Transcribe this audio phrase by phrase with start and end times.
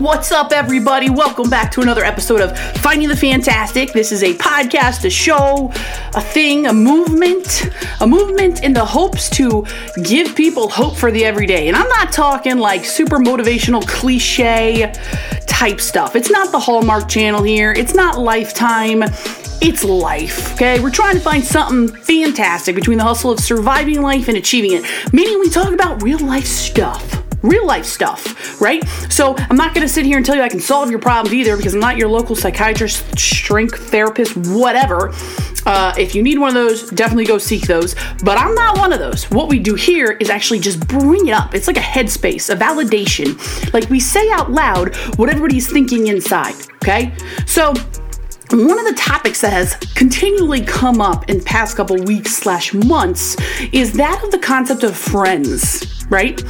[0.00, 1.10] What's up, everybody?
[1.10, 3.92] Welcome back to another episode of Finding the Fantastic.
[3.92, 5.70] This is a podcast, a show,
[6.14, 7.68] a thing, a movement,
[8.00, 9.66] a movement in the hopes to
[10.02, 11.68] give people hope for the everyday.
[11.68, 14.90] And I'm not talking like super motivational cliche
[15.46, 16.16] type stuff.
[16.16, 19.02] It's not the Hallmark channel here, it's not Lifetime.
[19.62, 20.80] It's life, okay?
[20.80, 25.12] We're trying to find something fantastic between the hustle of surviving life and achieving it.
[25.12, 28.86] Meaning, we talk about real life stuff real life stuff, right?
[29.08, 31.34] So I'm not going to sit here and tell you I can solve your problems
[31.34, 35.12] either because I'm not your local psychiatrist, shrink therapist, whatever.
[35.66, 37.94] Uh, if you need one of those, definitely go seek those.
[38.24, 39.30] But I'm not one of those.
[39.30, 41.54] What we do here is actually just bring it up.
[41.54, 43.72] It's like a headspace, a validation.
[43.72, 47.12] Like we say out loud what everybody's thinking inside, okay?
[47.46, 47.74] So
[48.52, 53.36] one of the topics that has continually come up in past couple weeks slash months
[53.72, 56.42] is that of the concept of friends, right?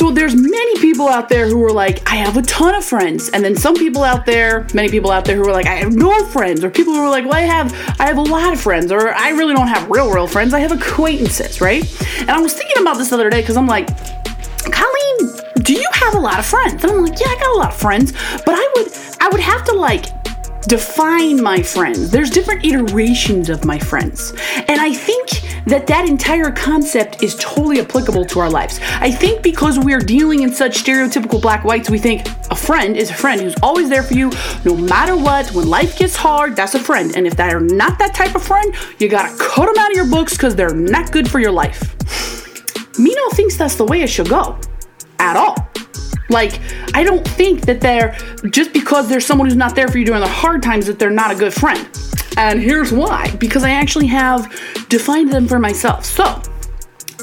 [0.00, 3.28] So there's many people out there who are like, I have a ton of friends.
[3.34, 5.92] And then some people out there, many people out there who are like, I have
[5.92, 6.64] no friends.
[6.64, 8.90] Or people who are like, well, I have I have a lot of friends.
[8.90, 10.54] Or I really don't have real, real friends.
[10.54, 11.84] I have acquaintances, right?
[12.18, 13.88] And I was thinking about this the other day because I'm like,
[14.72, 15.18] Colleen,
[15.56, 16.82] do you have a lot of friends?
[16.82, 18.12] And I'm like, yeah, I got a lot of friends.
[18.46, 18.88] But I would
[19.20, 20.19] I would have to like
[20.62, 22.10] define my friends.
[22.10, 24.32] There's different iterations of my friends.
[24.68, 25.28] And I think
[25.66, 28.80] that that entire concept is totally applicable to our lives.
[28.82, 33.10] I think because we're dealing in such stereotypical black whites, we think a friend is
[33.10, 34.30] a friend who's always there for you
[34.64, 35.50] no matter what.
[35.52, 37.16] When life gets hard, that's a friend.
[37.16, 40.08] And if they're not that type of friend, you gotta cut them out of your
[40.08, 41.96] books because they're not good for your life.
[42.98, 44.58] Mino thinks that's the way it should go
[45.18, 45.69] at all.
[46.30, 46.60] Like,
[46.94, 48.16] I don't think that they're
[48.50, 51.10] just because there's someone who's not there for you during the hard times that they're
[51.10, 51.88] not a good friend.
[52.36, 54.50] And here's why because I actually have
[54.88, 56.04] defined them for myself.
[56.04, 56.42] So,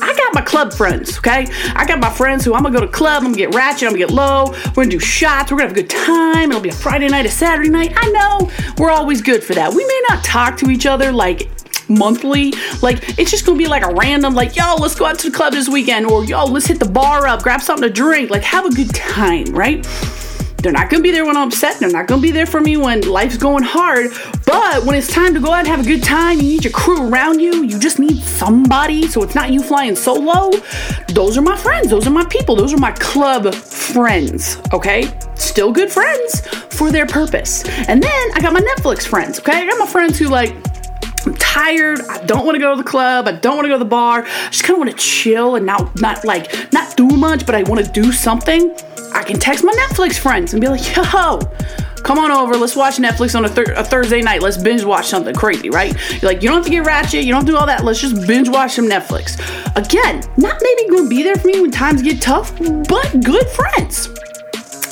[0.01, 1.47] I got my club friends, okay?
[1.75, 3.93] I got my friends who I'm gonna go to club, I'm gonna get ratchet, I'm
[3.93, 6.69] gonna get low, we're gonna do shots, we're gonna have a good time, it'll be
[6.69, 7.93] a Friday night, a Saturday night.
[7.95, 9.73] I know we're always good for that.
[9.73, 11.49] We may not talk to each other like
[11.89, 12.53] monthly.
[12.81, 15.35] Like it's just gonna be like a random like, yo, let's go out to the
[15.35, 18.43] club this weekend, or yo, let's hit the bar up, grab something to drink, like
[18.43, 19.85] have a good time, right?
[20.67, 21.79] They're not gonna be there when I'm upset.
[21.79, 24.11] They're not gonna be there for me when life's going hard.
[24.45, 26.73] But when it's time to go out and have a good time, you need your
[26.73, 27.63] crew around you.
[27.63, 30.51] You just need somebody, so it's not you flying solo.
[31.09, 31.89] Those are my friends.
[31.89, 32.55] Those are my people.
[32.55, 34.57] Those are my club friends.
[34.73, 37.63] Okay, still good friends for their purpose.
[37.87, 39.39] And then I got my Netflix friends.
[39.39, 40.55] Okay, I got my friends who like
[41.27, 41.99] I'm tired.
[42.09, 43.27] I don't want to go to the club.
[43.27, 44.23] I don't want to go to the bar.
[44.25, 47.53] I just kind of want to chill and not not like not do much, but
[47.53, 48.73] I want to do something.
[49.11, 51.03] I can text my Netflix friends and be like, "Yo,
[52.01, 52.55] come on over.
[52.55, 54.41] Let's watch Netflix on a, a, Thursday night.
[54.41, 55.93] Let's binge watch something crazy, right?
[56.21, 57.25] You're like, you don't have to get ratchet.
[57.25, 57.83] You don't do all that.
[57.83, 59.35] Let's just binge watch some Netflix.
[59.75, 63.47] Again, not maybe going to be there for me when times get tough, but good
[63.49, 64.07] friends.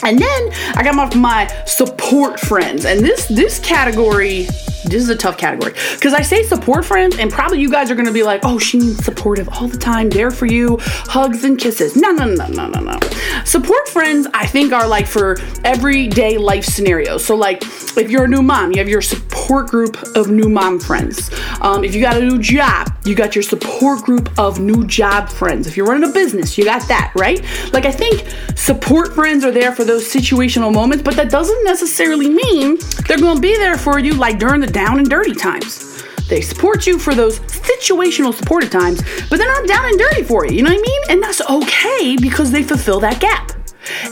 [0.03, 4.47] And then I got my, my support friends, and this this category
[4.85, 7.96] this is a tough category because I say support friends, and probably you guys are
[7.96, 11.44] going to be like, oh, she means supportive all the time, there for you, hugs
[11.44, 11.96] and kisses.
[11.96, 13.00] No, no, no, no, no, no.
[13.45, 17.25] Support friends, I think, are like for everyday life scenarios.
[17.25, 17.62] So, like,
[17.97, 21.29] if you're a new mom, you have your support group of new mom friends.
[21.62, 25.29] Um, if you got a new job, you got your support group of new job
[25.29, 25.68] friends.
[25.68, 27.41] If you're running a business, you got that, right?
[27.72, 32.29] Like, I think support friends are there for those situational moments, but that doesn't necessarily
[32.29, 36.03] mean they're going to be there for you like during the down and dirty times.
[36.28, 40.46] They support you for those situational supportive times, but they're not down and dirty for
[40.46, 40.58] you.
[40.58, 41.02] You know what I mean?
[41.09, 43.53] And that's okay because they fulfill that gap.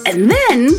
[0.05, 0.69] And then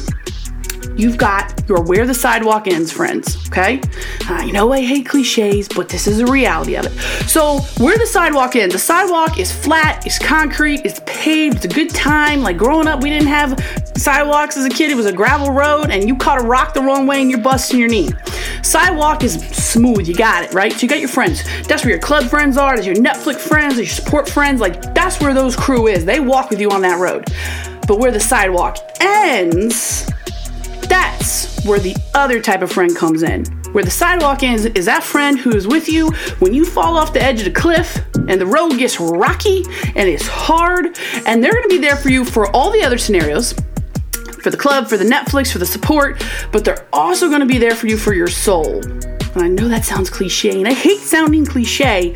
[0.97, 3.81] you've got your where the sidewalk ends friends, okay?
[4.29, 6.93] Uh, I know I hate cliches, but this is a reality of it.
[7.29, 11.69] So, where the sidewalk ends, the sidewalk is flat, it's concrete, it's paved, it's a
[11.69, 12.43] good time.
[12.43, 13.59] Like growing up, we didn't have
[13.97, 16.83] sidewalks as a kid, it was a gravel road, and you caught a rock the
[16.83, 18.11] wrong way and you're busting your knee.
[18.63, 20.73] Sidewalk is smooth, you got it, right?
[20.73, 21.43] So, you got your friends.
[21.67, 24.61] That's where your club friends are, there's your Netflix friends, there's your support friends.
[24.61, 26.05] Like, that's where those crew is.
[26.05, 27.27] They walk with you on that road.
[27.87, 30.11] But where the sidewalk ends,
[30.89, 33.45] that's where the other type of friend comes in.
[33.73, 37.13] Where the sidewalk ends is that friend who is with you when you fall off
[37.13, 37.99] the edge of the cliff
[38.29, 39.65] and the road gets rocky
[39.97, 43.55] and it's hard, and they're gonna be there for you for all the other scenarios
[44.43, 46.23] for the club, for the Netflix, for the support,
[46.53, 48.81] but they're also gonna be there for you for your soul.
[49.35, 52.15] And I know that sounds cliche, and I hate sounding cliche,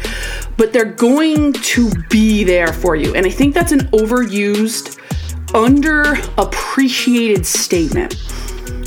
[0.56, 3.17] but they're going to be there for you.
[3.17, 4.97] And I think that's an overused,
[5.49, 8.14] underappreciated statement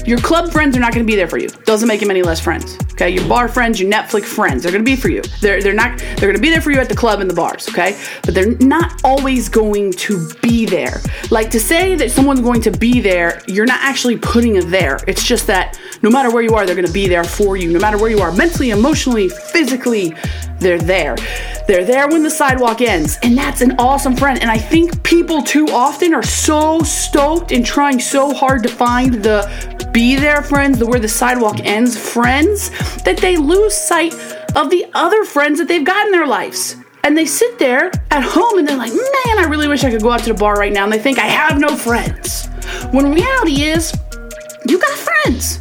[0.05, 1.47] Your club friends are not going to be there for you.
[1.65, 2.77] Doesn't make them any less friends.
[2.93, 5.21] Okay, your bar friends, your Netflix friends, they're going to be for you.
[5.41, 7.33] They're they're not they're going to be there for you at the club and the
[7.33, 7.67] bars.
[7.69, 11.01] Okay, but they're not always going to be there.
[11.29, 14.99] Like to say that someone's going to be there, you're not actually putting it there.
[15.07, 17.71] It's just that no matter where you are, they're going to be there for you.
[17.71, 20.15] No matter where you are, mentally, emotionally, physically,
[20.59, 21.15] they're there.
[21.67, 23.17] They're there when the sidewalk ends.
[23.23, 24.39] And that's an awesome friend.
[24.41, 29.15] And I think people too often are so stoked and trying so hard to find
[29.15, 29.41] the
[29.91, 32.69] be there friends, the where the sidewalk ends friends,
[33.03, 34.13] that they lose sight
[34.55, 36.75] of the other friends that they've got in their lives.
[37.03, 40.01] And they sit there at home and they're like, man, I really wish I could
[40.01, 40.83] go out to the bar right now.
[40.83, 42.47] And they think, I have no friends.
[42.91, 43.91] When reality is,
[44.67, 45.59] you got friends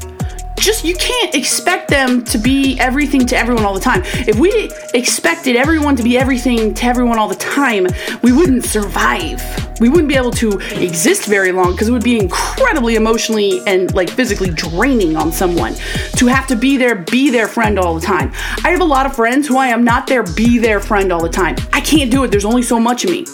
[0.91, 4.03] you can't expect them to be everything to everyone all the time.
[4.27, 7.87] If we expected everyone to be everything to everyone all the time,
[8.25, 9.41] we wouldn't survive.
[9.81, 13.95] We wouldn't be able to exist very long because it would be incredibly emotionally and
[13.95, 15.75] like physically draining on someone
[16.17, 18.33] to have to be there, be their friend all the time.
[18.65, 21.23] I have a lot of friends who I am not their be their friend all
[21.23, 21.55] the time.
[21.73, 22.33] I can't do it.
[22.33, 23.27] There's only so much of me.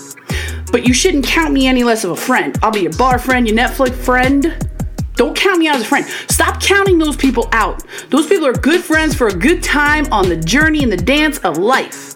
[0.70, 2.58] But you shouldn't count me any less of a friend.
[2.62, 4.65] I'll be your bar friend, your Netflix friend,
[5.16, 6.06] don't count me out as a friend.
[6.28, 7.82] Stop counting those people out.
[8.10, 11.38] Those people are good friends for a good time on the journey and the dance
[11.38, 12.14] of life.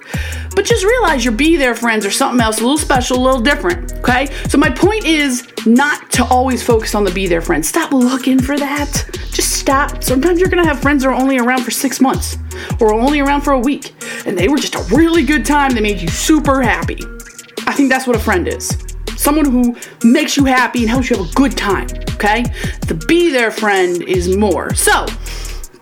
[0.55, 3.41] But just realize your be there friends are something else, a little special, a little
[3.41, 3.93] different.
[3.95, 4.27] Okay?
[4.49, 7.69] So, my point is not to always focus on the be there friends.
[7.69, 9.09] Stop looking for that.
[9.31, 10.03] Just stop.
[10.03, 12.37] Sometimes you're gonna have friends that are only around for six months
[12.81, 13.95] or only around for a week,
[14.27, 16.99] and they were just a really good time that made you super happy.
[17.67, 18.90] I think that's what a friend is
[19.21, 21.89] someone who makes you happy and helps you have a good time.
[22.15, 22.45] Okay,
[22.87, 24.75] the be there friend is more.
[24.75, 25.07] So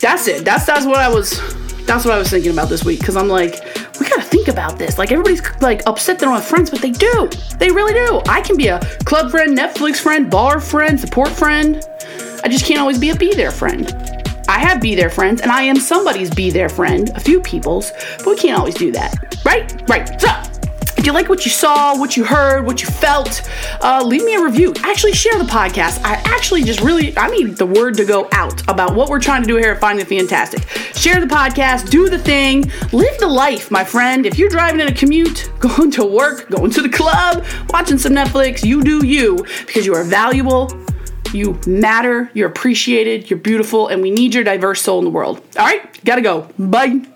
[0.01, 0.45] that's it.
[0.45, 1.41] That's that's what I was.
[1.87, 3.65] That's what I was thinking about this week because I'm like,
[3.99, 4.99] we gotta think about this.
[4.99, 7.31] Like everybody's like upset they don't have friends, but they do.
[7.59, 8.21] They really do.
[8.29, 11.83] I can be a club friend, Netflix friend, bar friend, support friend.
[12.45, 13.91] I just can't always be a be there friend.
[14.49, 17.93] I have be there friends, and I am somebody's be there friend, a few people's,
[18.19, 19.15] but we can't always do that.
[19.45, 19.89] Right?
[19.89, 20.21] Right.
[20.21, 20.29] So
[21.09, 23.41] you like what you saw, what you heard, what you felt,
[23.81, 24.75] uh, leave me a review.
[24.83, 26.05] Actually, share the podcast.
[26.05, 29.41] I actually just really, I need the word to go out about what we're trying
[29.41, 30.69] to do here at Finding Fantastic.
[30.95, 34.27] Share the podcast, do the thing, live the life, my friend.
[34.27, 38.13] If you're driving in a commute, going to work, going to the club, watching some
[38.13, 40.71] Netflix, you do you because you are valuable.
[41.33, 45.41] You matter, you're appreciated, you're beautiful, and we need your diverse soul in the world.
[45.59, 46.49] All right, gotta go.
[46.59, 47.07] Bye.